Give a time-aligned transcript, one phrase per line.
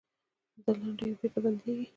[0.63, 1.85] دا لیندیو بېرته بندېږي.